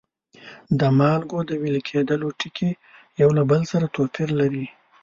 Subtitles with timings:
[0.79, 2.69] د مالګو د ویلي کیدو ټکي
[3.21, 4.65] یو له بل سره توپیر لري.